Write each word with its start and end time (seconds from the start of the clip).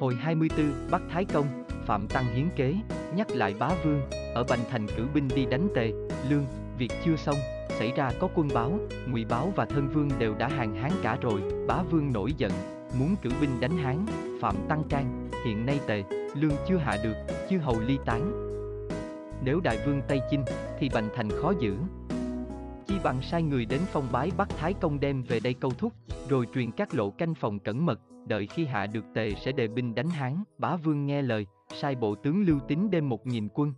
Hồi 0.00 0.14
24, 0.14 0.72
Bắc 0.90 1.02
Thái 1.10 1.24
Công, 1.24 1.64
Phạm 1.86 2.08
Tăng 2.08 2.24
hiến 2.34 2.48
kế, 2.56 2.74
nhắc 3.16 3.30
lại 3.30 3.54
bá 3.58 3.70
vương, 3.84 4.00
ở 4.34 4.44
Bành 4.44 4.58
Thành 4.70 4.86
cử 4.96 5.06
binh 5.14 5.28
đi 5.28 5.46
đánh 5.46 5.68
tề, 5.74 5.92
lương, 6.30 6.44
việc 6.78 6.92
chưa 7.04 7.16
xong, 7.16 7.36
xảy 7.68 7.92
ra 7.96 8.10
có 8.20 8.28
quân 8.34 8.48
báo, 8.54 8.78
ngụy 9.08 9.24
báo 9.24 9.52
và 9.56 9.64
thân 9.64 9.88
vương 9.88 10.08
đều 10.18 10.34
đã 10.34 10.48
hàng 10.48 10.74
hán 10.74 10.90
cả 11.02 11.18
rồi, 11.22 11.42
bá 11.68 11.82
vương 11.82 12.12
nổi 12.12 12.32
giận, 12.36 12.52
muốn 12.98 13.16
cử 13.22 13.30
binh 13.40 13.60
đánh 13.60 13.76
hán, 13.76 14.06
Phạm 14.40 14.56
Tăng 14.68 14.84
can, 14.88 15.30
hiện 15.46 15.66
nay 15.66 15.80
tề, 15.86 16.04
lương 16.34 16.56
chưa 16.68 16.76
hạ 16.76 16.96
được, 17.04 17.16
chư 17.50 17.58
hầu 17.58 17.80
ly 17.80 17.98
tán. 18.06 18.32
Nếu 19.44 19.60
đại 19.60 19.78
vương 19.86 20.02
Tây 20.08 20.20
Chinh, 20.30 20.44
thì 20.78 20.88
Bành 20.94 21.08
Thành 21.16 21.30
khó 21.30 21.52
giữ. 21.60 21.76
Chi 22.86 22.94
bằng 23.04 23.22
sai 23.22 23.42
người 23.42 23.64
đến 23.64 23.80
phong 23.92 24.08
bái 24.12 24.30
bắt 24.36 24.48
Thái 24.58 24.74
Công 24.74 25.00
đem 25.00 25.22
về 25.22 25.40
đây 25.40 25.54
câu 25.54 25.70
thúc, 25.78 25.92
rồi 26.28 26.46
truyền 26.54 26.70
các 26.70 26.94
lộ 26.94 27.10
canh 27.10 27.34
phòng 27.34 27.58
cẩn 27.58 27.86
mật, 27.86 28.00
đợi 28.26 28.46
khi 28.46 28.64
hạ 28.64 28.86
được 28.86 29.04
tề 29.14 29.34
sẽ 29.34 29.52
đề 29.52 29.68
binh 29.68 29.94
đánh 29.94 30.08
Hán. 30.08 30.42
Bá 30.58 30.76
Vương 30.76 31.06
nghe 31.06 31.22
lời, 31.22 31.46
sai 31.74 31.94
bộ 31.94 32.14
tướng 32.14 32.46
Lưu 32.46 32.58
Tín 32.68 32.90
đem 32.90 33.08
một 33.08 33.26
nghìn 33.26 33.48
quân. 33.54 33.72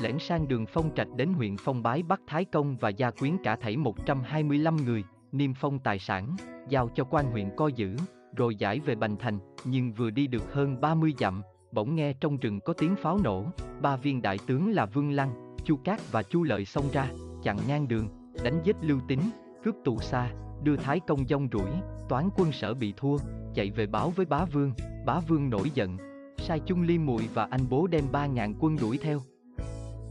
Lẻn 0.00 0.18
sang 0.18 0.48
đường 0.48 0.66
phong 0.66 0.94
trạch 0.94 1.08
đến 1.16 1.32
huyện 1.32 1.56
phong 1.56 1.82
bái 1.82 2.02
bắt 2.02 2.20
Thái 2.26 2.44
Công 2.44 2.76
và 2.76 2.88
gia 2.88 3.10
quyến 3.10 3.36
cả 3.44 3.56
thảy 3.56 3.76
125 3.76 4.76
người, 4.76 5.04
niêm 5.32 5.54
phong 5.54 5.78
tài 5.78 5.98
sản, 5.98 6.36
giao 6.68 6.88
cho 6.94 7.04
quan 7.04 7.26
huyện 7.30 7.50
coi 7.56 7.72
giữ, 7.72 7.96
rồi 8.36 8.54
giải 8.54 8.80
về 8.80 8.94
Bành 8.94 9.16
Thành, 9.16 9.38
nhưng 9.64 9.92
vừa 9.92 10.10
đi 10.10 10.26
được 10.26 10.52
hơn 10.52 10.80
30 10.80 11.14
dặm, 11.18 11.42
bỗng 11.72 11.94
nghe 11.94 12.12
trong 12.12 12.36
rừng 12.36 12.60
có 12.60 12.72
tiếng 12.72 12.96
pháo 12.96 13.18
nổ, 13.24 13.44
ba 13.80 13.96
viên 13.96 14.22
đại 14.22 14.38
tướng 14.46 14.72
là 14.72 14.86
Vương 14.86 15.10
Lăng, 15.10 15.56
Chu 15.64 15.76
Cát 15.76 16.12
và 16.12 16.22
Chu 16.22 16.42
Lợi 16.42 16.64
xông 16.64 16.84
ra, 16.92 17.06
chặn 17.42 17.58
ngang 17.68 17.88
đường, 17.88 18.08
đánh 18.44 18.60
giết 18.64 18.76
Lưu 18.82 18.98
Tín, 19.08 19.18
cướp 19.64 19.74
tù 19.84 19.98
xa, 20.00 20.30
đưa 20.62 20.76
Thái 20.76 21.00
Công 21.00 21.26
dông 21.28 21.48
rủi, 21.52 21.70
toán 22.08 22.28
quân 22.36 22.52
sở 22.52 22.74
bị 22.74 22.94
thua, 22.96 23.16
chạy 23.54 23.70
về 23.70 23.86
báo 23.86 24.10
với 24.10 24.26
bá 24.26 24.44
vương, 24.44 24.72
bá 25.06 25.20
vương 25.28 25.50
nổi 25.50 25.70
giận, 25.74 25.96
sai 26.38 26.60
Chung 26.66 26.82
Ly 26.82 26.98
Mùi 26.98 27.22
và 27.34 27.48
anh 27.50 27.60
bố 27.70 27.86
đem 27.86 28.04
ba 28.12 28.26
ngàn 28.26 28.54
quân 28.60 28.76
đuổi 28.80 28.98
theo. 29.02 29.20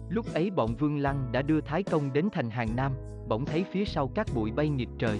Lúc 0.09 0.33
ấy 0.33 0.49
bọn 0.49 0.75
Vương 0.75 0.97
Lăng 0.97 1.31
đã 1.31 1.41
đưa 1.41 1.61
Thái 1.61 1.83
Công 1.83 2.13
đến 2.13 2.29
thành 2.31 2.49
Hàng 2.49 2.75
Nam, 2.75 2.91
bỗng 3.27 3.45
thấy 3.45 3.65
phía 3.71 3.85
sau 3.85 4.07
các 4.15 4.27
bụi 4.35 4.51
bay 4.51 4.69
nghịch 4.69 4.89
trời. 4.99 5.19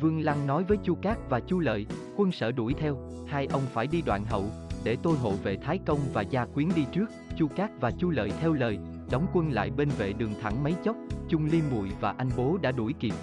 Vương 0.00 0.20
Lăng 0.20 0.46
nói 0.46 0.64
với 0.64 0.76
Chu 0.84 0.94
Cát 0.94 1.18
và 1.28 1.40
Chu 1.40 1.58
Lợi, 1.58 1.86
quân 2.16 2.32
sở 2.32 2.52
đuổi 2.52 2.74
theo, 2.74 2.96
hai 3.26 3.46
ông 3.46 3.62
phải 3.72 3.86
đi 3.86 4.02
đoạn 4.06 4.24
hậu, 4.24 4.44
để 4.84 4.96
tôi 5.02 5.16
hộ 5.16 5.32
vệ 5.42 5.56
Thái 5.56 5.78
Công 5.86 5.98
và 6.12 6.22
Gia 6.22 6.44
Quyến 6.44 6.68
đi 6.76 6.84
trước. 6.92 7.10
Chu 7.36 7.48
Cát 7.56 7.70
và 7.80 7.90
Chu 7.90 8.10
Lợi 8.10 8.32
theo 8.40 8.52
lời, 8.52 8.78
đóng 9.10 9.26
quân 9.32 9.52
lại 9.52 9.70
bên 9.70 9.88
vệ 9.88 10.12
đường 10.12 10.34
thẳng 10.42 10.62
mấy 10.64 10.74
chốc, 10.84 10.96
Chung 11.28 11.46
Ly 11.46 11.62
Mùi 11.70 11.88
và 12.00 12.14
anh 12.18 12.28
bố 12.36 12.58
đã 12.62 12.72
đuổi 12.72 12.94
kịp. 13.00 13.14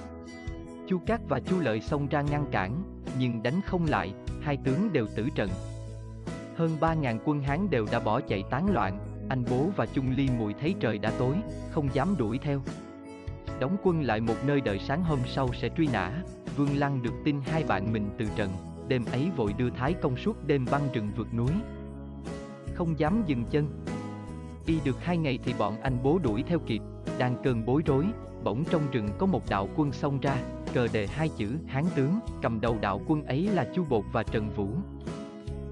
Chu 0.87 0.99
Cát 1.05 1.21
và 1.29 1.39
Chu 1.39 1.59
Lợi 1.59 1.81
xông 1.81 2.07
ra 2.07 2.21
ngăn 2.21 2.45
cản, 2.51 2.83
nhưng 3.19 3.43
đánh 3.43 3.61
không 3.65 3.85
lại, 3.85 4.13
hai 4.41 4.57
tướng 4.57 4.93
đều 4.93 5.07
tử 5.15 5.27
trận. 5.35 5.49
Hơn 6.55 6.77
3.000 6.79 7.17
quân 7.25 7.41
Hán 7.41 7.69
đều 7.69 7.85
đã 7.91 7.99
bỏ 7.99 8.21
chạy 8.21 8.43
tán 8.49 8.73
loạn, 8.73 8.99
anh 9.29 9.43
bố 9.49 9.69
và 9.75 9.85
Chung 9.85 10.13
Ly 10.17 10.29
Mùi 10.39 10.53
thấy 10.53 10.75
trời 10.79 10.97
đã 10.97 11.11
tối, 11.17 11.35
không 11.71 11.89
dám 11.93 12.15
đuổi 12.17 12.37
theo. 12.37 12.61
Đóng 13.59 13.77
quân 13.83 14.01
lại 14.01 14.21
một 14.21 14.35
nơi 14.45 14.61
đợi 14.61 14.79
sáng 14.79 15.03
hôm 15.03 15.19
sau 15.25 15.49
sẽ 15.53 15.69
truy 15.77 15.87
nã, 15.93 16.23
Vương 16.57 16.77
Lăng 16.77 17.03
được 17.03 17.13
tin 17.25 17.41
hai 17.41 17.63
bạn 17.63 17.93
mình 17.93 18.09
từ 18.17 18.25
trận, 18.35 18.51
đêm 18.87 19.05
ấy 19.11 19.29
vội 19.35 19.53
đưa 19.53 19.69
Thái 19.69 19.93
công 19.93 20.17
suốt 20.17 20.47
đêm 20.47 20.65
băng 20.71 20.87
rừng 20.93 21.11
vượt 21.15 21.33
núi. 21.33 21.51
Không 22.73 22.99
dám 22.99 23.23
dừng 23.27 23.45
chân. 23.51 23.67
Y 24.65 24.79
được 24.83 25.03
hai 25.03 25.17
ngày 25.17 25.39
thì 25.43 25.53
bọn 25.59 25.81
anh 25.81 25.97
bố 26.03 26.19
đuổi 26.23 26.43
theo 26.47 26.59
kịp, 26.59 26.81
đang 27.17 27.35
cơn 27.43 27.65
bối 27.65 27.81
rối, 27.85 28.05
bỗng 28.43 28.63
trong 28.71 28.81
rừng 28.91 29.09
có 29.17 29.25
một 29.25 29.49
đạo 29.49 29.69
quân 29.75 29.91
xông 29.91 30.19
ra, 30.19 30.35
cờ 30.73 30.87
đề 30.93 31.07
hai 31.07 31.29
chữ 31.29 31.57
Hán 31.67 31.83
tướng, 31.95 32.19
cầm 32.41 32.61
đầu 32.61 32.77
đạo 32.81 33.01
quân 33.07 33.23
ấy 33.23 33.49
là 33.53 33.67
Chu 33.75 33.85
Bột 33.89 34.05
và 34.11 34.23
Trần 34.23 34.49
Vũ. 34.49 34.67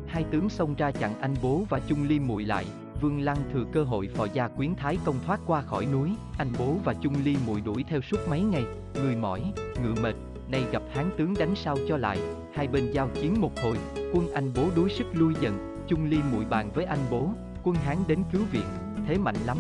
Hai 0.08 0.24
tướng 0.32 0.50
xông 0.50 0.76
ra 0.76 0.92
chặn 0.92 1.22
anh 1.22 1.36
bố 1.42 1.64
và 1.70 1.80
Chung 1.88 2.08
Liêm 2.08 2.28
muội 2.28 2.46
lại, 2.46 2.66
Vương 3.02 3.22
Lăng 3.22 3.38
thừa 3.54 3.66
cơ 3.72 3.84
hội 3.84 4.10
phò 4.16 4.28
gia 4.34 4.48
quyến 4.48 4.76
thái 4.76 4.98
công 5.06 5.16
thoát 5.26 5.40
qua 5.46 5.62
khỏi 5.62 5.86
núi, 5.86 6.12
anh 6.38 6.50
bố 6.60 6.76
và 6.84 6.94
Chung 6.94 7.14
Ly 7.24 7.36
muội 7.48 7.62
đuổi 7.62 7.84
theo 7.90 8.02
suốt 8.02 8.18
mấy 8.30 8.42
ngày, 8.42 8.64
người 8.94 9.16
mỏi, 9.16 9.54
ngựa 9.84 10.02
mệt, 10.02 10.16
nay 10.52 10.64
gặp 10.72 10.84
hán 10.94 11.10
tướng 11.18 11.34
đánh 11.40 11.56
sao 11.56 11.78
cho 11.88 11.98
lại, 11.98 12.20
hai 12.54 12.68
bên 12.68 12.92
giao 12.92 13.10
chiến 13.14 13.42
một 13.42 13.52
hồi, 13.64 13.78
quân 14.14 14.34
anh 14.34 14.52
bố 14.56 14.64
đuối 14.76 14.90
sức 14.90 15.08
lui 15.14 15.34
dần, 15.42 15.84
Chung 15.88 16.06
Ly 16.06 16.18
muội 16.32 16.46
bàn 16.46 16.72
với 16.74 16.86
anh 16.86 17.00
bố, 17.12 17.30
quân 17.64 17.76
hán 17.76 17.98
đến 18.08 18.24
cứu 18.32 18.42
viện, 18.52 18.66
thế 19.08 19.18
mạnh 19.18 19.36
lắm. 19.46 19.58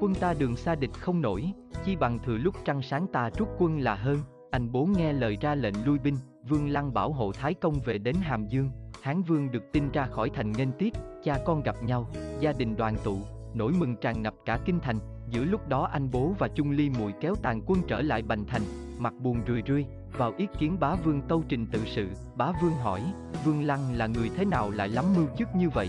Quân 0.00 0.14
ta 0.14 0.34
đường 0.38 0.56
xa 0.56 0.74
địch 0.74 0.92
không 1.00 1.20
nổi, 1.20 1.52
chi 1.84 1.96
bằng 1.96 2.18
thừa 2.24 2.36
lúc 2.36 2.54
trăng 2.64 2.82
sáng 2.82 3.06
ta 3.12 3.30
rút 3.38 3.48
quân 3.58 3.78
là 3.78 3.94
hơn, 3.94 4.18
anh 4.50 4.72
bố 4.72 4.86
nghe 4.96 5.12
lời 5.12 5.38
ra 5.40 5.54
lệnh 5.54 5.84
lui 5.84 5.98
binh, 5.98 6.16
Vương 6.48 6.68
Lăng 6.68 6.94
bảo 6.94 7.12
hộ 7.12 7.32
Thái 7.32 7.54
Công 7.54 7.74
về 7.84 7.98
đến 7.98 8.16
Hàm 8.22 8.46
Dương, 8.46 8.70
Hán 9.02 9.22
Vương 9.22 9.50
được 9.50 9.72
tin 9.72 9.90
ra 9.90 10.06
khỏi 10.06 10.30
thành 10.34 10.52
nghênh 10.52 10.72
tiếp, 10.72 10.92
cha 11.24 11.38
con 11.46 11.62
gặp 11.62 11.76
nhau, 11.82 12.10
gia 12.40 12.52
đình 12.52 12.76
đoàn 12.76 12.96
tụ, 13.04 13.18
nỗi 13.54 13.72
mừng 13.72 13.96
tràn 13.96 14.22
ngập 14.22 14.34
cả 14.44 14.58
kinh 14.64 14.80
thành. 14.80 14.98
Giữa 15.30 15.44
lúc 15.44 15.68
đó 15.68 15.88
anh 15.92 16.10
bố 16.10 16.34
và 16.38 16.48
Chung 16.48 16.70
Ly 16.70 16.90
Mùi 16.98 17.12
kéo 17.20 17.34
tàn 17.42 17.60
quân 17.66 17.78
trở 17.88 18.02
lại 18.02 18.22
Bành 18.22 18.44
Thành, 18.44 18.62
mặt 18.98 19.14
buồn 19.22 19.40
rười 19.46 19.62
rượi, 19.66 19.86
vào 20.18 20.32
ý 20.36 20.46
kiến 20.58 20.76
bá 20.80 20.94
vương 20.94 21.22
tâu 21.28 21.42
trình 21.48 21.66
tự 21.66 21.80
sự, 21.86 22.08
bá 22.36 22.52
vương 22.62 22.72
hỏi, 22.72 23.00
Vương 23.44 23.62
Lăng 23.62 23.94
là 23.94 24.06
người 24.06 24.30
thế 24.36 24.44
nào 24.44 24.70
lại 24.70 24.88
lắm 24.88 25.04
mưu 25.16 25.26
chức 25.38 25.48
như 25.56 25.70
vậy? 25.70 25.88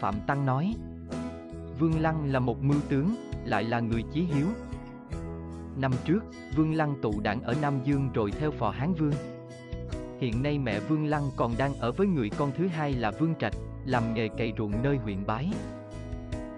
Phạm 0.00 0.14
Tăng 0.26 0.46
nói, 0.46 0.74
Vương 1.78 2.00
Lăng 2.00 2.32
là 2.32 2.40
một 2.40 2.62
mưu 2.62 2.80
tướng, 2.88 3.14
lại 3.44 3.64
là 3.64 3.80
người 3.80 4.04
chí 4.12 4.22
hiếu. 4.22 4.46
Năm 5.76 5.92
trước, 6.04 6.24
Vương 6.56 6.74
Lăng 6.74 6.94
tụ 7.02 7.20
đảng 7.20 7.42
ở 7.42 7.54
Nam 7.62 7.74
Dương 7.84 8.10
rồi 8.14 8.30
theo 8.30 8.50
phò 8.50 8.70
Hán 8.70 8.94
Vương, 8.94 9.12
Hiện 10.20 10.42
nay 10.42 10.58
mẹ 10.58 10.80
Vương 10.80 11.06
Lăng 11.06 11.30
còn 11.36 11.52
đang 11.58 11.74
ở 11.74 11.92
với 11.92 12.06
người 12.06 12.30
con 12.30 12.52
thứ 12.56 12.66
hai 12.66 12.92
là 12.92 13.10
Vương 13.10 13.34
Trạch, 13.34 13.54
làm 13.84 14.14
nghề 14.14 14.28
cày 14.28 14.52
ruộng 14.58 14.82
nơi 14.82 14.96
huyện 14.96 15.26
Bái. 15.26 15.52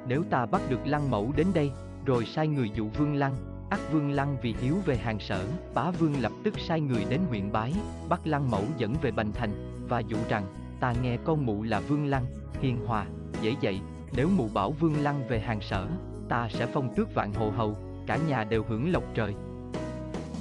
Nếu 0.06 0.25
ta 0.31 0.47
bắt 0.47 0.62
được 0.69 0.81
Lăng 0.84 1.10
Mẫu 1.10 1.32
đến 1.37 1.47
đây, 1.54 1.71
rồi 2.06 2.25
sai 2.25 2.48
người 2.48 2.71
dụ 2.75 2.88
Vương 2.88 3.15
Lăng, 3.15 3.34
ắt 3.71 3.81
Vương 3.93 4.10
Lăng 4.10 4.37
vì 4.43 4.54
hiếu 4.60 4.75
về 4.84 4.97
hàng 4.97 5.21
sở, 5.21 5.44
bá 5.75 5.91
Vương 5.91 6.21
lập 6.21 6.32
tức 6.44 6.54
sai 6.59 6.81
người 6.81 7.04
đến 7.09 7.21
huyện 7.28 7.53
Bái, 7.53 7.75
bắt 8.09 8.21
Lăng 8.25 8.50
Mẫu 8.50 8.65
dẫn 8.77 8.94
về 9.03 9.10
Bành 9.10 9.32
Thành, 9.32 9.50
và 9.88 10.00
dụ 10.00 10.16
rằng, 10.28 10.44
ta 10.81 10.94
nghe 11.03 11.16
con 11.25 11.47
mụ 11.47 11.62
là 11.62 11.81
Vương 11.81 12.06
Lăng, 12.06 12.25
hiền 12.60 12.87
hòa, 12.87 13.06
dễ 13.43 13.56
dậy, 13.60 13.81
nếu 14.16 14.28
mụ 14.37 14.49
bảo 14.54 14.71
Vương 14.71 15.03
Lăng 15.03 15.28
về 15.28 15.41
hàng 15.41 15.60
sở, 15.60 15.88
ta 16.28 16.49
sẽ 16.49 16.66
phong 16.66 16.94
tước 16.94 17.15
vạn 17.15 17.32
hồ 17.32 17.50
hầu, 17.50 17.76
cả 18.06 18.19
nhà 18.28 18.44
đều 18.44 18.65
hưởng 18.69 18.93
lộc 18.93 19.04
trời. 19.15 19.34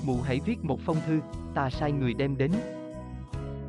Mụ 0.06 0.22
hãy 0.22 0.40
viết 0.46 0.63
một 0.63 0.80
phong 0.85 0.97
thư, 1.07 1.19
ta 1.53 1.69
sai 1.69 1.91
người 1.91 2.13
đem 2.13 2.38
đến, 2.38 2.52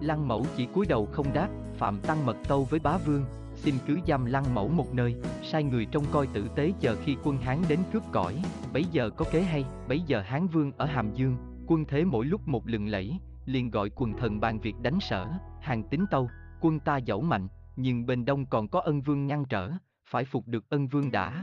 Lăng 0.00 0.28
mẫu 0.28 0.46
chỉ 0.56 0.66
cúi 0.66 0.86
đầu 0.86 1.08
không 1.12 1.32
đáp, 1.34 1.48
Phạm 1.76 2.00
Tăng 2.00 2.26
mật 2.26 2.36
tâu 2.48 2.64
với 2.64 2.80
bá 2.80 2.96
vương, 2.96 3.24
xin 3.54 3.74
cứ 3.86 3.98
giam 4.06 4.24
lăng 4.24 4.54
mẫu 4.54 4.68
một 4.68 4.94
nơi, 4.94 5.14
sai 5.42 5.64
người 5.64 5.86
trông 5.86 6.04
coi 6.12 6.26
tử 6.26 6.48
tế 6.56 6.72
chờ 6.80 6.96
khi 7.04 7.16
quân 7.24 7.38
Hán 7.38 7.58
đến 7.68 7.78
cướp 7.92 8.02
cõi, 8.12 8.42
bấy 8.72 8.84
giờ 8.84 9.10
có 9.10 9.24
kế 9.32 9.42
hay, 9.42 9.64
bấy 9.88 10.00
giờ 10.00 10.20
Hán 10.20 10.46
vương 10.46 10.72
ở 10.76 10.86
Hàm 10.86 11.14
Dương, 11.14 11.36
quân 11.66 11.84
thế 11.88 12.04
mỗi 12.04 12.26
lúc 12.26 12.48
một 12.48 12.66
lừng 12.66 12.86
lẫy, 12.86 13.18
liền 13.44 13.70
gọi 13.70 13.90
quần 13.96 14.12
thần 14.18 14.40
bàn 14.40 14.58
việc 14.60 14.74
đánh 14.82 15.00
sở, 15.00 15.28
hàng 15.60 15.82
tính 15.82 16.04
tâu, 16.10 16.28
quân 16.60 16.80
ta 16.80 16.96
dẫu 16.96 17.20
mạnh, 17.20 17.48
nhưng 17.80 18.06
bên 18.06 18.24
đông 18.24 18.46
còn 18.46 18.68
có 18.68 18.80
ân 18.80 19.00
vương 19.00 19.26
ngăn 19.26 19.44
trở, 19.44 19.70
phải 20.10 20.24
phục 20.24 20.48
được 20.48 20.64
ân 20.68 20.88
vương 20.88 21.10
đã. 21.10 21.42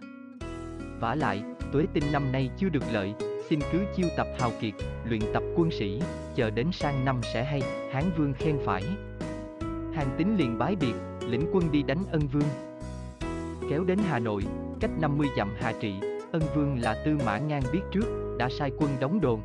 vả 0.99 1.15
lại, 1.15 1.43
tuế 1.71 1.85
tinh 1.93 2.03
năm 2.11 2.31
nay 2.31 2.49
chưa 2.57 2.69
được 2.69 2.83
lợi, 2.91 3.13
xin 3.49 3.59
cứ 3.71 3.85
chiêu 3.95 4.07
tập 4.17 4.27
hào 4.39 4.51
kiệt, 4.61 4.73
luyện 5.05 5.21
tập 5.33 5.43
quân 5.55 5.71
sĩ, 5.71 6.01
chờ 6.35 6.49
đến 6.49 6.71
sang 6.71 7.05
năm 7.05 7.21
sẽ 7.33 7.43
hay, 7.43 7.61
Hán 7.91 8.03
Vương 8.17 8.33
khen 8.33 8.57
phải. 8.65 8.83
Hàng 9.93 10.15
tín 10.17 10.37
liền 10.37 10.57
bái 10.57 10.75
biệt, 10.75 10.93
lĩnh 11.27 11.49
quân 11.53 11.71
đi 11.71 11.83
đánh 11.83 12.03
ân 12.11 12.21
vương. 12.27 12.49
Kéo 13.69 13.83
đến 13.83 13.99
Hà 14.07 14.19
Nội, 14.19 14.43
cách 14.79 14.91
50 14.99 15.27
dặm 15.37 15.49
Hà 15.59 15.73
Trị, 15.79 15.93
ân 16.31 16.41
vương 16.55 16.79
là 16.79 17.03
tư 17.05 17.17
mã 17.25 17.37
ngang 17.37 17.63
biết 17.71 17.81
trước, 17.91 18.35
đã 18.39 18.49
sai 18.49 18.71
quân 18.77 18.89
đóng 18.99 19.21
đồn. 19.21 19.41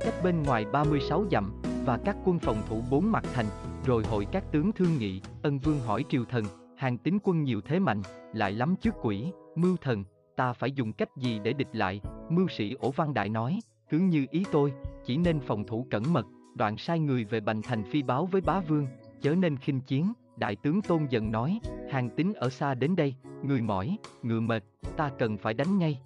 Cách 0.00 0.14
bên 0.24 0.42
ngoài 0.42 0.64
36 0.72 1.24
dặm, 1.30 1.62
và 1.88 1.98
các 2.04 2.16
quân 2.24 2.38
phòng 2.38 2.62
thủ 2.68 2.82
bốn 2.90 3.12
mặt 3.12 3.24
thành, 3.34 3.46
rồi 3.84 4.02
hội 4.04 4.26
các 4.32 4.44
tướng 4.52 4.72
thương 4.72 4.98
nghị, 4.98 5.20
ân 5.42 5.58
vương 5.58 5.80
hỏi 5.80 6.04
triều 6.08 6.24
thần, 6.24 6.44
hàng 6.76 6.98
tín 6.98 7.18
quân 7.22 7.44
nhiều 7.44 7.60
thế 7.60 7.78
mạnh, 7.78 8.02
lại 8.32 8.52
lắm 8.52 8.74
trước 8.80 8.94
quỷ, 9.02 9.32
mưu 9.56 9.76
thần, 9.76 10.04
ta 10.36 10.52
phải 10.52 10.72
dùng 10.72 10.92
cách 10.92 11.16
gì 11.16 11.40
để 11.44 11.52
địch 11.52 11.68
lại, 11.72 12.00
mưu 12.30 12.48
sĩ 12.48 12.74
ổ 12.80 12.90
văn 12.90 13.14
đại 13.14 13.28
nói, 13.28 13.58
cứ 13.90 13.98
như 13.98 14.26
ý 14.30 14.44
tôi, 14.52 14.72
chỉ 15.04 15.16
nên 15.16 15.40
phòng 15.40 15.64
thủ 15.66 15.86
cẩn 15.90 16.12
mật, 16.12 16.26
đoạn 16.54 16.76
sai 16.76 16.98
người 16.98 17.24
về 17.24 17.40
bành 17.40 17.62
thành 17.62 17.84
phi 17.84 18.02
báo 18.02 18.26
với 18.26 18.40
bá 18.40 18.60
vương, 18.60 18.86
chớ 19.20 19.34
nên 19.34 19.56
khinh 19.56 19.80
chiến, 19.80 20.12
đại 20.36 20.56
tướng 20.56 20.82
tôn 20.82 21.06
dần 21.10 21.32
nói, 21.32 21.60
hàng 21.90 22.10
tín 22.16 22.32
ở 22.32 22.48
xa 22.48 22.74
đến 22.74 22.96
đây, 22.96 23.14
người 23.42 23.62
mỏi, 23.62 23.98
ngựa 24.22 24.40
mệt, 24.40 24.64
ta 24.96 25.10
cần 25.18 25.38
phải 25.38 25.54
đánh 25.54 25.78
ngay. 25.78 25.98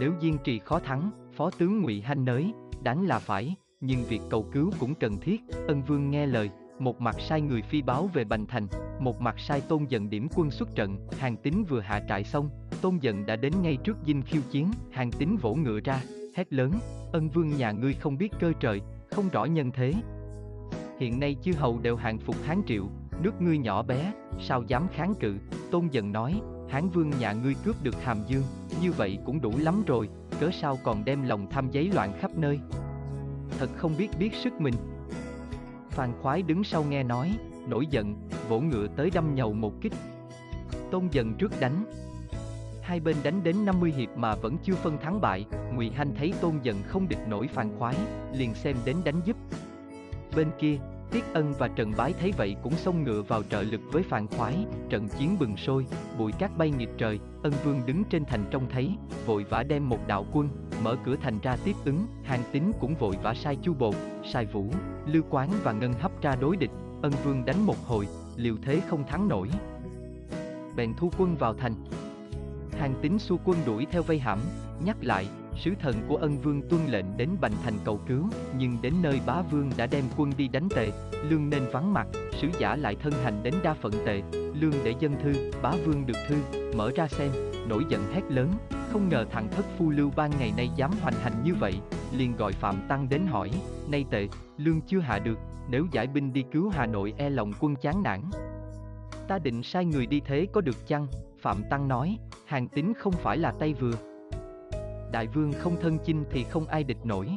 Nếu 0.00 0.12
diên 0.20 0.36
trì 0.44 0.58
khó 0.58 0.78
thắng, 0.78 1.10
phó 1.32 1.50
tướng 1.50 1.82
ngụy 1.82 2.00
Hanh 2.00 2.24
nới, 2.24 2.52
đánh 2.82 3.06
là 3.06 3.18
phải, 3.18 3.56
nhưng 3.80 4.04
việc 4.04 4.20
cầu 4.30 4.42
cứu 4.52 4.70
cũng 4.80 4.94
cần 4.94 5.18
thiết, 5.20 5.40
ân 5.68 5.82
vương 5.82 6.10
nghe 6.10 6.26
lời, 6.26 6.50
một 6.78 7.00
mặt 7.00 7.16
sai 7.20 7.40
người 7.40 7.62
phi 7.62 7.82
báo 7.82 8.10
về 8.12 8.24
Bành 8.24 8.46
Thành, 8.46 8.66
một 9.00 9.20
mặt 9.20 9.34
sai 9.38 9.60
Tôn 9.60 9.84
Dần 9.84 10.10
điểm 10.10 10.28
quân 10.34 10.50
xuất 10.50 10.74
trận, 10.74 10.96
hàng 11.18 11.36
tín 11.36 11.64
vừa 11.68 11.80
hạ 11.80 12.02
trại 12.08 12.24
xong, 12.24 12.50
Tôn 12.82 12.98
Dần 12.98 13.26
đã 13.26 13.36
đến 13.36 13.52
ngay 13.62 13.76
trước 13.84 13.96
dinh 14.06 14.22
khiêu 14.22 14.42
chiến, 14.50 14.70
hàng 14.92 15.10
tín 15.10 15.36
vỗ 15.36 15.54
ngựa 15.54 15.80
ra, 15.84 16.02
hét 16.34 16.52
lớn, 16.52 16.72
ân 17.12 17.28
vương 17.28 17.56
nhà 17.56 17.72
ngươi 17.72 17.94
không 17.94 18.18
biết 18.18 18.32
cơ 18.40 18.52
trời, 18.60 18.80
không 19.10 19.28
rõ 19.28 19.44
nhân 19.44 19.70
thế. 19.74 19.92
hiện 21.00 21.20
nay 21.20 21.36
chư 21.42 21.52
hầu 21.52 21.78
đều 21.78 21.96
hàng 21.96 22.18
phục 22.18 22.36
Hán 22.44 22.62
Triệu, 22.66 22.84
nước 23.22 23.40
ngươi 23.40 23.58
nhỏ 23.58 23.82
bé, 23.82 24.12
sao 24.40 24.62
dám 24.62 24.88
kháng 24.88 25.14
cự, 25.20 25.34
Tôn 25.70 25.88
dần 25.88 26.12
nói, 26.12 26.40
Hán 26.68 26.88
vương 26.88 27.10
nhà 27.10 27.32
ngươi 27.32 27.54
cướp 27.64 27.82
được 27.82 28.02
Hàm 28.02 28.18
Dương, 28.26 28.44
như 28.82 28.92
vậy 28.92 29.18
cũng 29.26 29.40
đủ 29.40 29.52
lắm 29.58 29.82
rồi, 29.86 30.08
cớ 30.40 30.50
sao 30.52 30.78
còn 30.84 31.04
đem 31.04 31.22
lòng 31.22 31.46
tham 31.50 31.70
giấy 31.70 31.90
loạn 31.94 32.12
khắp 32.20 32.30
nơi. 32.36 32.58
Thật 33.58 33.70
không 33.76 33.94
biết 33.98 34.08
biết 34.18 34.34
sức 34.34 34.60
mình. 34.60 34.74
Phan 35.90 36.12
khoái 36.22 36.42
đứng 36.42 36.64
sau 36.64 36.84
nghe 36.84 37.02
nói, 37.02 37.38
nổi 37.68 37.86
giận, 37.90 38.28
vỗ 38.48 38.60
ngựa 38.60 38.86
tới 38.96 39.10
đâm 39.10 39.34
nhầu 39.34 39.52
một 39.52 39.72
kích. 39.80 39.92
Tôn 40.90 41.08
dần 41.10 41.34
trước 41.38 41.52
đánh. 41.60 41.84
Hai 42.82 43.00
bên 43.00 43.16
đánh 43.22 43.42
đến 43.42 43.64
50 43.64 43.92
hiệp 43.96 44.16
mà 44.16 44.34
vẫn 44.34 44.56
chưa 44.62 44.74
phân 44.74 44.98
thắng 44.98 45.20
bại, 45.20 45.44
Ngụy 45.74 45.90
Hanh 45.90 46.14
thấy 46.14 46.32
Tôn 46.40 46.52
dần 46.62 46.76
không 46.86 47.08
địch 47.08 47.28
nổi 47.28 47.48
Phan 47.48 47.78
khoái, 47.78 47.96
liền 48.32 48.54
xem 48.54 48.76
đến 48.84 48.96
đánh 49.04 49.20
giúp. 49.24 49.36
Bên 50.36 50.50
kia, 50.58 50.78
Tiết 51.10 51.24
Ân 51.32 51.52
và 51.58 51.68
Trần 51.68 51.92
Bái 51.96 52.12
thấy 52.20 52.32
vậy 52.36 52.56
cũng 52.62 52.74
xông 52.74 53.04
ngựa 53.04 53.22
vào 53.22 53.42
trợ 53.42 53.62
lực 53.62 53.80
với 53.92 54.02
phàn 54.02 54.26
Khoái, 54.26 54.66
trận 54.88 55.08
chiến 55.08 55.36
bừng 55.38 55.56
sôi, 55.56 55.86
bụi 56.18 56.32
cát 56.32 56.56
bay 56.56 56.70
nghịch 56.70 56.90
trời, 56.98 57.20
Ân 57.42 57.52
Vương 57.64 57.80
đứng 57.86 58.04
trên 58.04 58.24
thành 58.24 58.44
trông 58.50 58.68
thấy, 58.70 58.90
vội 59.26 59.44
vã 59.44 59.62
đem 59.62 59.88
một 59.88 60.06
đạo 60.06 60.26
quân, 60.32 60.48
mở 60.82 60.96
cửa 61.04 61.16
thành 61.22 61.38
ra 61.42 61.56
tiếp 61.64 61.76
ứng, 61.84 62.06
Hàng 62.24 62.42
Tín 62.52 62.62
cũng 62.80 62.94
vội 62.94 63.16
vã 63.22 63.34
sai 63.34 63.56
Chu 63.62 63.74
Bột, 63.74 63.94
sai 64.32 64.46
Vũ, 64.46 64.66
Lưu 65.06 65.22
Quán 65.30 65.50
và 65.62 65.72
Ngân 65.72 65.92
Hấp 65.92 66.22
ra 66.22 66.36
đối 66.40 66.56
địch, 66.56 66.70
Ân 67.02 67.12
Vương 67.24 67.44
đánh 67.44 67.66
một 67.66 67.86
hồi, 67.86 68.08
liều 68.36 68.56
thế 68.62 68.80
không 68.88 69.06
thắng 69.06 69.28
nổi. 69.28 69.48
Bèn 70.76 70.94
thu 70.96 71.10
quân 71.18 71.36
vào 71.36 71.54
thành. 71.54 71.74
Hàng 72.78 72.94
Tín 73.02 73.18
xu 73.18 73.40
quân 73.44 73.58
đuổi 73.66 73.86
theo 73.90 74.02
vây 74.02 74.18
hãm, 74.18 74.38
nhắc 74.84 74.96
lại, 75.00 75.28
sứ 75.56 75.70
thần 75.80 75.94
của 76.08 76.16
ân 76.16 76.38
vương 76.38 76.62
tuân 76.68 76.86
lệnh 76.86 77.16
đến 77.16 77.30
Bành 77.40 77.52
Thành 77.64 77.74
cầu 77.84 78.00
cứu, 78.08 78.24
nhưng 78.58 78.76
đến 78.82 78.94
nơi 79.02 79.20
bá 79.26 79.42
vương 79.50 79.70
đã 79.76 79.86
đem 79.86 80.04
quân 80.16 80.32
đi 80.36 80.48
đánh 80.48 80.68
tề, 80.76 80.90
lương 81.28 81.50
nên 81.50 81.62
vắng 81.72 81.92
mặt, 81.94 82.06
sứ 82.32 82.48
giả 82.58 82.76
lại 82.76 82.96
thân 83.02 83.12
hành 83.12 83.42
đến 83.42 83.54
đa 83.62 83.74
phận 83.74 83.92
tề, 84.06 84.22
lương 84.32 84.74
để 84.84 84.94
dân 85.00 85.16
thư, 85.22 85.52
bá 85.62 85.70
vương 85.84 86.06
được 86.06 86.16
thư, 86.28 86.36
mở 86.76 86.90
ra 86.96 87.08
xem, 87.08 87.30
nổi 87.68 87.84
giận 87.88 88.02
hét 88.12 88.22
lớn, 88.28 88.52
không 88.92 89.08
ngờ 89.08 89.26
thằng 89.30 89.48
thất 89.50 89.66
phu 89.78 89.90
lưu 89.90 90.10
ban 90.16 90.30
ngày 90.38 90.52
nay 90.56 90.70
dám 90.76 90.90
hoành 91.02 91.14
hành 91.14 91.42
như 91.44 91.54
vậy, 91.54 91.74
liền 92.12 92.36
gọi 92.36 92.52
Phạm 92.52 92.76
Tăng 92.88 93.08
đến 93.08 93.26
hỏi, 93.26 93.50
nay 93.88 94.04
tề, 94.10 94.28
lương 94.56 94.80
chưa 94.80 95.00
hạ 95.00 95.18
được, 95.18 95.38
nếu 95.70 95.86
giải 95.92 96.06
binh 96.06 96.32
đi 96.32 96.44
cứu 96.52 96.68
Hà 96.68 96.86
Nội 96.86 97.14
e 97.18 97.30
lòng 97.30 97.52
quân 97.60 97.76
chán 97.76 98.02
nản. 98.02 98.20
Ta 99.28 99.38
định 99.38 99.62
sai 99.62 99.84
người 99.84 100.06
đi 100.06 100.20
thế 100.20 100.46
có 100.52 100.60
được 100.60 100.86
chăng? 100.86 101.06
Phạm 101.40 101.62
Tăng 101.70 101.88
nói, 101.88 102.18
hàng 102.46 102.68
tín 102.68 102.92
không 102.98 103.12
phải 103.12 103.38
là 103.38 103.52
tay 103.58 103.74
vừa, 103.74 103.92
đại 105.16 105.26
vương 105.26 105.52
không 105.52 105.76
thân 105.80 105.98
chinh 106.04 106.24
thì 106.30 106.44
không 106.44 106.66
ai 106.66 106.84
địch 106.84 107.06
nổi. 107.06 107.28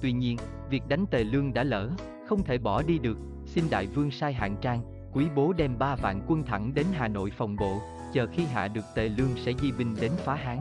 Tuy 0.00 0.12
nhiên, 0.12 0.36
việc 0.70 0.82
đánh 0.88 1.06
tề 1.06 1.24
lương 1.24 1.54
đã 1.54 1.64
lỡ, 1.64 1.90
không 2.28 2.44
thể 2.44 2.58
bỏ 2.58 2.82
đi 2.82 2.98
được, 2.98 3.18
xin 3.46 3.64
đại 3.70 3.86
vương 3.86 4.10
sai 4.10 4.32
hạng 4.32 4.56
trang, 4.60 4.80
quý 5.12 5.26
bố 5.36 5.52
đem 5.52 5.78
ba 5.78 5.96
vạn 5.96 6.22
quân 6.26 6.42
thẳng 6.42 6.74
đến 6.74 6.86
Hà 6.92 7.08
Nội 7.08 7.30
phòng 7.36 7.56
bộ, 7.56 7.80
chờ 8.12 8.26
khi 8.32 8.44
hạ 8.44 8.68
được 8.68 8.84
tề 8.94 9.08
lương 9.08 9.28
sẽ 9.36 9.52
di 9.62 9.72
binh 9.72 9.94
đến 10.00 10.12
phá 10.24 10.34
Hán. 10.34 10.58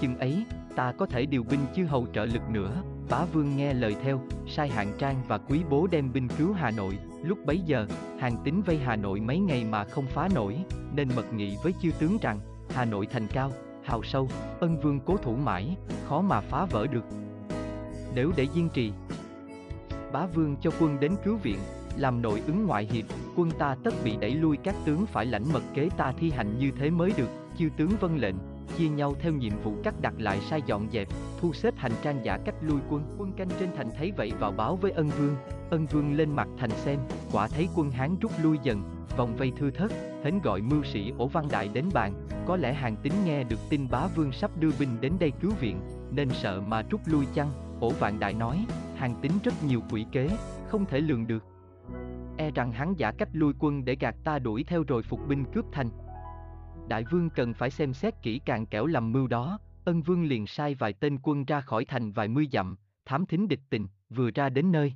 Chừng 0.00 0.18
ấy, 0.18 0.44
ta 0.76 0.92
có 0.98 1.06
thể 1.06 1.26
điều 1.26 1.42
binh 1.42 1.60
chư 1.76 1.84
hầu 1.84 2.06
trợ 2.14 2.24
lực 2.24 2.50
nữa, 2.50 2.82
bá 3.10 3.24
vương 3.24 3.56
nghe 3.56 3.74
lời 3.74 3.96
theo, 4.02 4.20
sai 4.46 4.68
hạng 4.68 4.92
trang 4.98 5.16
và 5.28 5.38
quý 5.38 5.60
bố 5.70 5.86
đem 5.86 6.12
binh 6.12 6.28
cứu 6.38 6.52
Hà 6.52 6.70
Nội, 6.70 6.98
lúc 7.24 7.38
bấy 7.46 7.58
giờ, 7.58 7.86
hàng 8.20 8.36
tính 8.44 8.62
vây 8.62 8.78
Hà 8.78 8.96
Nội 8.96 9.20
mấy 9.20 9.38
ngày 9.38 9.64
mà 9.64 9.84
không 9.84 10.06
phá 10.06 10.28
nổi, 10.34 10.56
nên 10.94 11.08
mật 11.16 11.34
nghị 11.34 11.56
với 11.62 11.74
chư 11.82 11.90
tướng 11.98 12.18
rằng, 12.22 12.40
Hà 12.70 12.84
Nội 12.84 13.06
thành 13.06 13.26
cao, 13.26 13.52
hào 13.84 14.02
sâu, 14.02 14.28
ân 14.60 14.80
vương 14.80 15.00
cố 15.00 15.16
thủ 15.16 15.36
mãi, 15.36 15.76
khó 16.08 16.20
mà 16.20 16.40
phá 16.40 16.64
vỡ 16.64 16.86
được. 16.86 17.04
Nếu 18.14 18.32
để 18.36 18.46
diên 18.54 18.68
trì, 18.68 18.92
bá 20.12 20.26
vương 20.26 20.56
cho 20.56 20.70
quân 20.80 21.00
đến 21.00 21.16
cứu 21.24 21.36
viện, 21.36 21.58
làm 21.96 22.22
nội 22.22 22.42
ứng 22.46 22.66
ngoại 22.66 22.88
hiệp, 22.90 23.04
quân 23.36 23.50
ta 23.50 23.76
tất 23.84 23.94
bị 24.04 24.16
đẩy 24.20 24.30
lui 24.30 24.56
các 24.56 24.74
tướng 24.84 25.06
phải 25.06 25.26
lãnh 25.26 25.52
mật 25.52 25.62
kế 25.74 25.88
ta 25.96 26.12
thi 26.18 26.30
hành 26.30 26.58
như 26.58 26.70
thế 26.78 26.90
mới 26.90 27.12
được, 27.16 27.28
chư 27.58 27.68
tướng 27.76 27.90
vân 28.00 28.18
lệnh, 28.18 28.34
chia 28.76 28.88
nhau 28.88 29.14
theo 29.20 29.32
nhiệm 29.32 29.52
vụ 29.64 29.74
cắt 29.82 29.94
đặt 30.00 30.14
lại 30.18 30.40
sai 30.50 30.62
dọn 30.66 30.88
dẹp, 30.92 31.08
thu 31.40 31.52
xếp 31.52 31.74
hành 31.76 31.92
trang 32.02 32.24
giả 32.24 32.38
cách 32.44 32.54
lui 32.60 32.80
quân. 32.90 33.16
Quân 33.18 33.32
canh 33.32 33.48
trên 33.60 33.68
thành 33.76 33.90
thấy 33.98 34.12
vậy 34.16 34.32
vào 34.38 34.52
báo 34.52 34.76
với 34.76 34.90
ân 34.90 35.08
vương, 35.08 35.36
ân 35.70 35.86
vương 35.86 36.16
lên 36.16 36.36
mặt 36.36 36.48
thành 36.58 36.70
xem, 36.70 36.98
quả 37.32 37.48
thấy 37.48 37.68
quân 37.74 37.90
Hán 37.90 38.16
rút 38.20 38.32
lui 38.42 38.58
dần, 38.62 38.82
vòng 39.16 39.36
vây 39.36 39.52
thư 39.56 39.70
thất, 39.70 39.92
hến 40.24 40.40
gọi 40.40 40.60
mưu 40.60 40.84
sĩ 40.84 41.12
ổ 41.18 41.26
văn 41.26 41.48
đại 41.50 41.68
đến 41.68 41.88
bàn, 41.94 42.26
có 42.46 42.56
lẽ 42.56 42.72
hàng 42.72 42.96
tính 43.02 43.12
nghe 43.24 43.44
được 43.44 43.58
tin 43.70 43.88
bá 43.90 44.06
vương 44.06 44.32
sắp 44.32 44.50
đưa 44.60 44.70
binh 44.78 45.00
đến 45.00 45.12
đây 45.20 45.32
cứu 45.40 45.50
viện, 45.60 45.80
nên 46.10 46.28
sợ 46.30 46.60
mà 46.60 46.82
rút 46.90 47.00
lui 47.06 47.26
chăng, 47.34 47.50
ổ 47.80 47.90
vạn 47.90 48.20
đại 48.20 48.34
nói, 48.34 48.66
hàng 48.96 49.14
tính 49.22 49.32
rất 49.44 49.54
nhiều 49.64 49.82
quỷ 49.90 50.06
kế, 50.12 50.28
không 50.68 50.84
thể 50.86 51.00
lường 51.00 51.26
được. 51.26 51.44
E 52.36 52.50
rằng 52.50 52.72
hắn 52.72 52.94
giả 52.94 53.12
cách 53.18 53.28
lui 53.32 53.52
quân 53.58 53.84
để 53.84 53.96
gạt 54.00 54.14
ta 54.24 54.38
đuổi 54.38 54.64
theo 54.64 54.84
rồi 54.88 55.02
phục 55.02 55.20
binh 55.28 55.44
cướp 55.52 55.64
thành. 55.72 55.90
Đại 56.88 57.04
vương 57.10 57.30
cần 57.30 57.54
phải 57.54 57.70
xem 57.70 57.94
xét 57.94 58.14
kỹ 58.22 58.40
càng 58.44 58.66
kẻo 58.66 58.86
lầm 58.86 59.12
mưu 59.12 59.26
đó, 59.26 59.58
ân 59.84 60.02
vương 60.02 60.24
liền 60.24 60.46
sai 60.46 60.74
vài 60.74 60.92
tên 60.92 61.18
quân 61.22 61.44
ra 61.44 61.60
khỏi 61.60 61.84
thành 61.84 62.12
vài 62.12 62.28
mươi 62.28 62.48
dặm, 62.52 62.76
thám 63.04 63.26
thính 63.26 63.48
địch 63.48 63.60
tình, 63.70 63.86
vừa 64.10 64.30
ra 64.30 64.48
đến 64.48 64.72
nơi. 64.72 64.94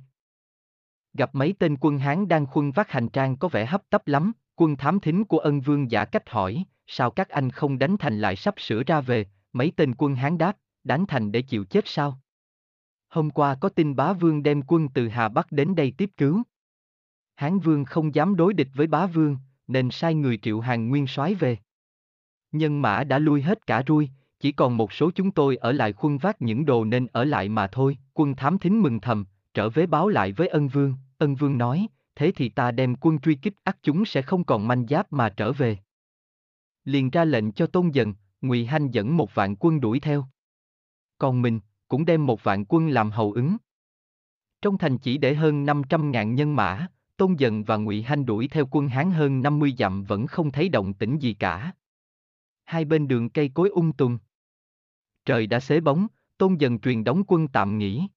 Gặp 1.13 1.35
mấy 1.35 1.53
tên 1.59 1.77
quân 1.79 1.99
Hán 1.99 2.27
đang 2.27 2.45
khuân 2.45 2.71
vác 2.71 2.91
hành 2.91 3.09
trang 3.09 3.37
có 3.37 3.47
vẻ 3.47 3.65
hấp 3.65 3.89
tấp 3.89 4.07
lắm, 4.07 4.31
quân 4.55 4.75
thám 4.75 4.99
thính 4.99 5.25
của 5.25 5.39
ân 5.39 5.61
vương 5.61 5.91
giả 5.91 6.05
cách 6.05 6.29
hỏi, 6.29 6.63
sao 6.87 7.11
các 7.11 7.29
anh 7.29 7.49
không 7.49 7.79
đánh 7.79 7.97
thành 7.97 8.19
lại 8.19 8.35
sắp 8.35 8.55
sửa 8.57 8.83
ra 8.83 9.01
về, 9.01 9.25
mấy 9.53 9.71
tên 9.75 9.95
quân 9.97 10.15
Hán 10.15 10.37
đáp, 10.37 10.57
đánh 10.83 11.05
thành 11.07 11.31
để 11.31 11.41
chịu 11.41 11.65
chết 11.65 11.87
sao? 11.87 12.19
Hôm 13.09 13.29
qua 13.29 13.55
có 13.55 13.69
tin 13.69 13.95
bá 13.95 14.13
vương 14.13 14.43
đem 14.43 14.61
quân 14.67 14.89
từ 14.89 15.07
Hà 15.07 15.29
Bắc 15.29 15.51
đến 15.51 15.75
đây 15.75 15.93
tiếp 15.97 16.09
cứu. 16.17 16.43
Hán 17.35 17.59
vương 17.59 17.85
không 17.85 18.15
dám 18.15 18.35
đối 18.35 18.53
địch 18.53 18.69
với 18.73 18.87
bá 18.87 19.05
vương, 19.05 19.37
nên 19.67 19.91
sai 19.91 20.13
người 20.13 20.37
triệu 20.37 20.59
hàng 20.59 20.89
nguyên 20.89 21.07
soái 21.07 21.35
về. 21.35 21.57
Nhân 22.51 22.81
mã 22.81 23.03
đã 23.03 23.19
lui 23.19 23.41
hết 23.41 23.67
cả 23.67 23.83
ruôi, 23.87 24.09
chỉ 24.39 24.51
còn 24.51 24.77
một 24.77 24.93
số 24.93 25.11
chúng 25.15 25.31
tôi 25.31 25.55
ở 25.55 25.71
lại 25.71 25.93
khuân 25.93 26.17
vác 26.17 26.41
những 26.41 26.65
đồ 26.65 26.85
nên 26.85 27.07
ở 27.07 27.23
lại 27.23 27.49
mà 27.49 27.67
thôi, 27.67 27.97
quân 28.13 28.35
thám 28.35 28.59
thính 28.59 28.81
mừng 28.81 28.99
thầm, 28.99 29.25
trở 29.59 29.69
về 29.69 29.85
báo 29.85 30.09
lại 30.09 30.31
với 30.31 30.47
ân 30.47 30.67
vương, 30.67 30.95
ân 31.17 31.35
vương 31.35 31.57
nói, 31.57 31.87
thế 32.15 32.31
thì 32.35 32.49
ta 32.49 32.71
đem 32.71 32.95
quân 32.95 33.19
truy 33.19 33.35
kích 33.35 33.53
ắt 33.63 33.77
chúng 33.81 34.05
sẽ 34.05 34.21
không 34.21 34.43
còn 34.43 34.67
manh 34.67 34.87
giáp 34.87 35.13
mà 35.13 35.29
trở 35.29 35.51
về. 35.51 35.77
Liền 36.83 37.09
ra 37.09 37.25
lệnh 37.25 37.51
cho 37.51 37.67
tôn 37.67 37.89
dần, 37.89 38.13
ngụy 38.41 38.65
Hanh 38.65 38.93
dẫn 38.93 39.17
một 39.17 39.35
vạn 39.35 39.55
quân 39.59 39.81
đuổi 39.81 39.99
theo. 39.99 40.25
Còn 41.17 41.41
mình, 41.41 41.59
cũng 41.87 42.05
đem 42.05 42.25
một 42.25 42.43
vạn 42.43 42.65
quân 42.69 42.89
làm 42.89 43.11
hậu 43.11 43.31
ứng. 43.31 43.57
Trong 44.61 44.77
thành 44.77 44.97
chỉ 44.97 45.17
để 45.17 45.35
hơn 45.35 45.65
500 45.65 46.11
ngàn 46.11 46.35
nhân 46.35 46.55
mã, 46.55 46.87
Tôn 47.17 47.35
Dần 47.35 47.63
và 47.63 47.77
Ngụy 47.77 48.01
Hanh 48.01 48.25
đuổi 48.25 48.47
theo 48.47 48.67
quân 48.71 48.87
Hán 48.87 49.11
hơn 49.11 49.41
50 49.41 49.73
dặm 49.77 50.03
vẫn 50.03 50.27
không 50.27 50.51
thấy 50.51 50.69
động 50.69 50.93
tĩnh 50.93 51.17
gì 51.17 51.33
cả. 51.33 51.71
Hai 52.65 52.85
bên 52.85 53.07
đường 53.07 53.29
cây 53.29 53.51
cối 53.53 53.69
ung 53.69 53.93
tùm. 53.93 54.17
Trời 55.25 55.47
đã 55.47 55.59
xế 55.59 55.79
bóng, 55.79 56.07
Tôn 56.37 56.55
Dần 56.55 56.79
truyền 56.79 57.03
đóng 57.03 57.23
quân 57.27 57.47
tạm 57.47 57.77
nghỉ. 57.77 58.07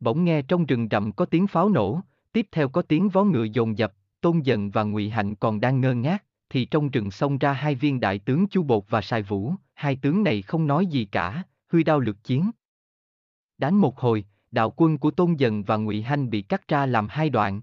Bỗng 0.00 0.24
nghe 0.24 0.42
trong 0.42 0.66
rừng 0.66 0.88
rậm 0.90 1.12
có 1.12 1.24
tiếng 1.24 1.46
pháo 1.46 1.68
nổ, 1.68 2.00
tiếp 2.32 2.46
theo 2.52 2.68
có 2.68 2.82
tiếng 2.82 3.08
vó 3.08 3.24
ngựa 3.24 3.44
dồn 3.44 3.78
dập, 3.78 3.94
Tôn 4.20 4.40
Dần 4.40 4.70
và 4.70 4.82
Ngụy 4.82 5.10
Hạnh 5.10 5.34
còn 5.34 5.60
đang 5.60 5.80
ngơ 5.80 5.94
ngác, 5.94 6.24
thì 6.50 6.64
trong 6.64 6.90
rừng 6.90 7.10
xông 7.10 7.38
ra 7.38 7.52
hai 7.52 7.74
viên 7.74 8.00
đại 8.00 8.18
tướng 8.18 8.48
Chu 8.48 8.62
Bột 8.62 8.84
và 8.88 9.00
Sài 9.00 9.22
Vũ, 9.22 9.54
hai 9.74 9.96
tướng 9.96 10.22
này 10.22 10.42
không 10.42 10.66
nói 10.66 10.86
gì 10.86 11.04
cả, 11.04 11.42
huy 11.72 11.84
đao 11.84 12.00
lược 12.00 12.24
chiến. 12.24 12.50
Đánh 13.58 13.76
một 13.76 14.00
hồi, 14.00 14.24
đạo 14.50 14.72
quân 14.76 14.98
của 14.98 15.10
Tôn 15.10 15.34
Dần 15.34 15.62
và 15.62 15.76
Ngụy 15.76 16.02
Hanh 16.02 16.30
bị 16.30 16.42
cắt 16.42 16.68
ra 16.68 16.86
làm 16.86 17.06
hai 17.10 17.30
đoạn. 17.30 17.60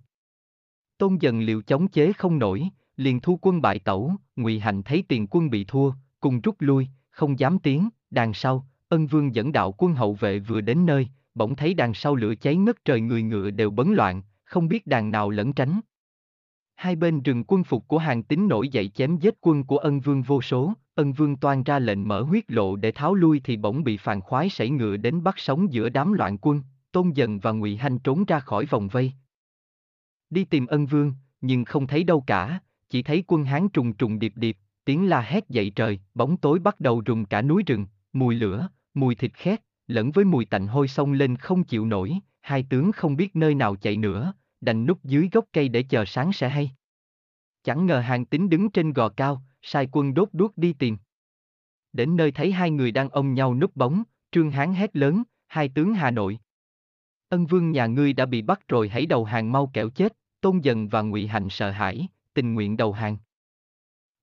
Tôn 0.98 1.18
Dần 1.20 1.40
liệu 1.40 1.62
chống 1.62 1.88
chế 1.88 2.14
không 2.14 2.40
nổi, 2.40 2.70
liền 2.98 3.20
thu 3.20 3.40
quân 3.42 3.62
bại 3.62 3.80
tẩu, 3.80 4.14
Ngụy 4.36 4.60
Hạnh 4.60 4.84
thấy 4.84 5.04
tiền 5.08 5.28
quân 5.28 5.50
bị 5.50 5.64
thua, 5.64 5.92
cùng 6.20 6.42
rút 6.42 6.56
lui, 6.60 6.88
không 7.10 7.40
dám 7.40 7.60
tiến, 7.60 7.90
đằng 8.10 8.34
sau, 8.34 8.68
Ân 8.90 9.08
Vương 9.08 9.36
dẫn 9.36 9.52
đạo 9.52 9.76
quân 9.78 9.94
hậu 9.94 10.14
vệ 10.14 10.40
vừa 10.40 10.62
đến 10.62 10.86
nơi, 10.86 11.08
bỗng 11.36 11.56
thấy 11.56 11.74
đằng 11.74 11.94
sau 11.94 12.16
lửa 12.16 12.36
cháy 12.36 12.56
ngất 12.56 12.86
trời 12.86 13.02
người 13.02 13.24
ngựa 13.24 13.52
đều 13.52 13.72
bấn 13.72 13.94
loạn, 13.94 14.22
không 14.44 14.68
biết 14.68 14.88
đàn 14.88 15.12
nào 15.12 15.30
lẫn 15.30 15.54
tránh. 15.54 15.80
Hai 16.76 16.96
bên 16.96 17.24
rừng 17.24 17.44
quân 17.48 17.64
phục 17.64 17.88
của 17.88 17.98
hàng 17.98 18.24
tín 18.24 18.48
nổi 18.48 18.70
dậy 18.70 18.88
chém 18.88 19.18
giết 19.18 19.34
quân 19.42 19.64
của 19.64 19.78
ân 19.78 20.00
vương 20.00 20.22
vô 20.22 20.42
số, 20.42 20.74
ân 20.96 21.14
vương 21.14 21.36
toan 21.36 21.64
ra 21.64 21.80
lệnh 21.80 22.08
mở 22.08 22.22
huyết 22.22 22.52
lộ 22.52 22.76
để 22.76 22.92
tháo 22.92 23.16
lui 23.16 23.42
thì 23.44 23.58
bỗng 23.58 23.84
bị 23.84 23.98
phàn 23.98 24.22
khoái 24.22 24.50
sảy 24.50 24.70
ngựa 24.70 24.98
đến 24.98 25.24
bắt 25.24 25.36
sống 25.38 25.74
giữa 25.74 25.90
đám 25.90 26.14
loạn 26.14 26.38
quân, 26.42 26.62
tôn 26.92 27.12
dần 27.12 27.40
và 27.40 27.52
ngụy 27.52 27.78
hanh 27.78 28.00
trốn 28.00 28.26
ra 28.26 28.40
khỏi 28.40 28.66
vòng 28.66 28.88
vây. 28.88 29.14
Đi 30.30 30.46
tìm 30.46 30.66
ân 30.66 30.86
vương, 30.86 31.14
nhưng 31.42 31.66
không 31.66 31.88
thấy 31.88 32.04
đâu 32.04 32.24
cả, 32.28 32.60
chỉ 32.90 33.04
thấy 33.04 33.24
quân 33.28 33.46
hán 33.46 33.70
trùng 33.70 33.94
trùng 33.94 34.20
điệp 34.20 34.34
điệp, 34.36 34.58
tiếng 34.86 35.10
la 35.10 35.22
hét 35.22 35.50
dậy 35.50 35.72
trời, 35.76 36.00
bóng 36.14 36.38
tối 36.38 36.60
bắt 36.60 36.80
đầu 36.80 37.02
rùng 37.06 37.26
cả 37.26 37.42
núi 37.42 37.64
rừng, 37.68 37.86
mùi 38.14 38.36
lửa, 38.36 38.70
mùi 38.94 39.16
thịt 39.16 39.34
khét, 39.34 39.62
lẫn 39.88 40.12
với 40.12 40.26
mùi 40.26 40.46
tạnh 40.46 40.68
hôi 40.68 40.88
xông 40.88 41.14
lên 41.14 41.38
không 41.38 41.64
chịu 41.64 41.86
nổi, 41.86 42.14
hai 42.42 42.66
tướng 42.70 42.92
không 42.92 43.16
biết 43.16 43.36
nơi 43.36 43.56
nào 43.56 43.76
chạy 43.76 43.98
nữa, 43.98 44.34
đành 44.62 44.86
núp 44.86 45.04
dưới 45.04 45.30
gốc 45.32 45.46
cây 45.54 45.70
để 45.70 45.84
chờ 45.84 46.06
sáng 46.06 46.34
sẽ 46.34 46.50
hay. 46.50 46.72
Chẳng 47.64 47.86
ngờ 47.86 48.00
hàng 48.00 48.26
tính 48.26 48.50
đứng 48.50 48.70
trên 48.70 48.94
gò 48.94 49.10
cao, 49.10 49.42
sai 49.62 49.88
quân 49.92 50.14
đốt 50.14 50.30
đuốc 50.34 50.58
đi 50.58 50.74
tìm. 50.74 50.98
Đến 51.94 52.16
nơi 52.16 52.32
thấy 52.32 52.52
hai 52.52 52.72
người 52.72 52.92
đang 52.92 53.10
ôm 53.10 53.34
nhau 53.34 53.56
núp 53.56 53.76
bóng, 53.76 54.04
Trương 54.32 54.52
Hán 54.52 54.74
hét 54.74 54.96
lớn, 54.96 55.24
hai 55.48 55.70
tướng 55.70 55.94
Hà 55.94 56.12
Nội. 56.12 56.40
ân 57.30 57.46
vương 57.46 57.72
nhà 57.72 57.86
ngươi 57.86 58.14
đã 58.14 58.26
bị 58.26 58.42
bắt 58.42 58.68
rồi 58.68 58.90
hãy 58.90 59.06
đầu 59.06 59.26
hàng 59.26 59.52
mau 59.52 59.72
kẻo 59.74 59.90
chết, 59.90 60.18
tôn 60.42 60.60
dần 60.60 60.88
và 60.88 61.02
ngụy 61.02 61.28
hành 61.28 61.50
sợ 61.50 61.72
hãi, 61.72 62.08
tình 62.34 62.54
nguyện 62.54 62.78
đầu 62.78 62.94
hàng. 62.94 63.18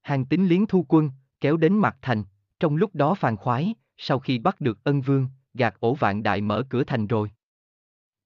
Hàng 0.01 0.25
tính 0.25 0.47
liến 0.47 0.65
thu 0.65 0.85
quân, 0.87 1.11
kéo 1.41 1.57
đến 1.57 1.73
mặt 1.73 1.97
thành, 2.01 2.23
trong 2.59 2.75
lúc 2.75 2.95
đó 2.95 3.13
phàn 3.13 3.37
khoái, 3.37 3.73
sau 3.97 4.19
khi 4.19 4.39
bắt 4.39 4.61
được 4.61 4.83
ân 4.83 5.01
vương, 5.01 5.27
gạt 5.53 5.79
ổ 5.79 5.93
vạn 5.93 6.23
đại 6.23 6.41
mở 6.41 6.63
cửa 6.69 6.83
thành 6.83 7.07
rồi. 7.07 7.31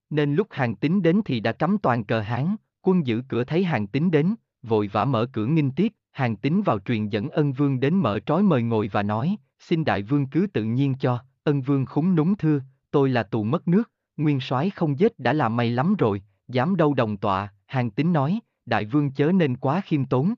Nên 0.09 0.35
lúc 0.35 0.47
hàng 0.51 0.75
tính 0.75 1.01
đến 1.01 1.21
thì 1.25 1.39
đã 1.39 1.51
cắm 1.51 1.77
toàn 1.77 2.03
cờ 2.03 2.21
Hán, 2.21 2.55
quân 2.81 3.07
giữ 3.07 3.23
cửa 3.27 3.43
thấy 3.43 3.63
hàng 3.63 3.87
tính 3.87 4.11
đến, 4.11 4.35
vội 4.63 4.87
vã 4.87 5.05
mở 5.05 5.25
cửa 5.33 5.45
nghinh 5.45 5.71
tiếp, 5.71 5.93
hàng 6.11 6.35
tính 6.35 6.61
vào 6.61 6.79
truyền 6.79 7.09
dẫn 7.09 7.29
ân 7.29 7.53
vương 7.53 7.79
đến 7.79 7.95
mở 7.95 8.19
trói 8.25 8.43
mời 8.43 8.63
ngồi 8.63 8.87
và 8.87 9.03
nói, 9.03 9.37
xin 9.59 9.85
đại 9.85 10.03
vương 10.03 10.27
cứ 10.27 10.47
tự 10.53 10.63
nhiên 10.63 10.95
cho, 10.99 11.23
ân 11.43 11.61
vương 11.61 11.85
khúng 11.85 12.15
núng 12.15 12.37
thưa, 12.37 12.61
tôi 12.91 13.09
là 13.09 13.23
tù 13.23 13.43
mất 13.43 13.67
nước, 13.67 13.91
nguyên 14.17 14.39
soái 14.39 14.69
không 14.69 14.99
giết 14.99 15.19
đã 15.19 15.33
là 15.33 15.49
may 15.49 15.69
lắm 15.69 15.95
rồi, 15.95 16.21
dám 16.47 16.75
đâu 16.75 16.93
đồng 16.93 17.17
tọa, 17.17 17.53
hàng 17.65 17.91
tính 17.91 18.13
nói, 18.13 18.39
đại 18.65 18.85
vương 18.85 19.11
chớ 19.11 19.31
nên 19.31 19.57
quá 19.57 19.81
khiêm 19.85 20.05
tốn. 20.05 20.33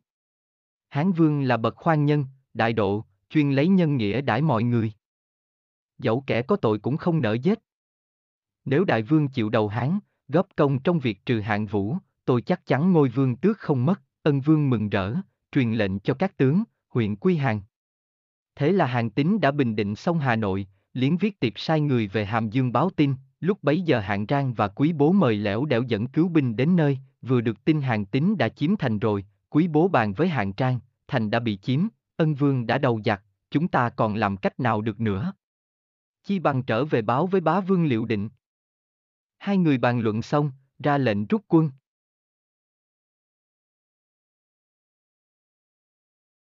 Hán 0.89 1.11
vương 1.11 1.41
là 1.41 1.57
bậc 1.57 1.75
khoan 1.75 2.05
nhân, 2.05 2.25
đại 2.53 2.73
độ, 2.73 3.05
chuyên 3.29 3.51
lấy 3.51 3.67
nhân 3.67 3.97
nghĩa 3.97 4.21
đãi 4.21 4.41
mọi 4.41 4.63
người. 4.63 4.91
Dẫu 5.99 6.23
kẻ 6.27 6.41
có 6.41 6.55
tội 6.55 6.79
cũng 6.79 6.97
không 6.97 7.21
nỡ 7.21 7.33
giết. 7.33 7.59
Nếu 8.65 8.83
đại 8.83 9.01
vương 9.01 9.27
chịu 9.27 9.49
đầu 9.49 9.67
Hán, 9.67 9.99
góp 10.27 10.47
công 10.55 10.79
trong 10.79 10.99
việc 10.99 11.25
trừ 11.25 11.39
hạng 11.39 11.65
vũ, 11.65 11.97
tôi 12.25 12.41
chắc 12.41 12.65
chắn 12.65 12.91
ngôi 12.91 13.09
vương 13.09 13.35
tước 13.35 13.57
không 13.57 13.85
mất, 13.85 14.01
ân 14.23 14.41
vương 14.41 14.69
mừng 14.69 14.89
rỡ, 14.89 15.15
truyền 15.51 15.73
lệnh 15.73 15.99
cho 15.99 16.13
các 16.13 16.37
tướng, 16.37 16.63
huyện 16.89 17.15
Quy 17.15 17.35
Hàng. 17.35 17.61
Thế 18.55 18.71
là 18.71 18.85
hàng 18.85 19.09
tín 19.09 19.39
đã 19.41 19.51
bình 19.51 19.75
định 19.75 19.95
xong 19.95 20.19
Hà 20.19 20.35
Nội, 20.35 20.67
liến 20.93 21.17
viết 21.17 21.39
tiệp 21.39 21.53
sai 21.55 21.81
người 21.81 22.07
về 22.07 22.25
Hàm 22.25 22.49
Dương 22.49 22.71
báo 22.71 22.89
tin, 22.89 23.13
lúc 23.39 23.63
bấy 23.63 23.81
giờ 23.81 23.99
hạng 23.99 24.25
trang 24.25 24.53
và 24.53 24.67
quý 24.67 24.93
bố 24.93 25.11
mời 25.11 25.35
lẻo 25.35 25.65
đẻo 25.65 25.81
dẫn 25.81 26.07
cứu 26.07 26.27
binh 26.27 26.55
đến 26.55 26.75
nơi, 26.75 26.99
vừa 27.21 27.41
được 27.41 27.65
tin 27.65 27.81
hàng 27.81 28.05
tín 28.05 28.37
đã 28.37 28.49
chiếm 28.49 28.75
thành 28.75 28.99
rồi, 28.99 29.25
quý 29.49 29.67
bố 29.67 29.87
bàn 29.87 30.13
với 30.13 30.27
hạng 30.27 30.53
trang, 30.53 30.79
thành 31.07 31.29
đã 31.29 31.39
bị 31.39 31.57
chiếm, 31.57 31.87
ân 32.17 32.33
vương 32.33 32.67
đã 32.67 32.77
đầu 32.77 33.01
giặc, 33.05 33.23
chúng 33.51 33.67
ta 33.67 33.89
còn 33.89 34.15
làm 34.15 34.37
cách 34.37 34.59
nào 34.59 34.81
được 34.81 34.99
nữa. 34.99 35.33
Chi 36.29 36.39
bằng 36.39 36.63
trở 36.63 36.85
về 36.85 37.01
báo 37.01 37.27
với 37.27 37.41
bá 37.41 37.59
vương 37.59 37.85
liệu 37.85 38.05
định. 38.05 38.29
Hai 39.37 39.57
người 39.57 39.77
bàn 39.77 39.99
luận 39.99 40.21
xong, 40.21 40.51
ra 40.79 40.97
lệnh 40.97 41.25
rút 41.25 41.41
quân. 41.47 41.71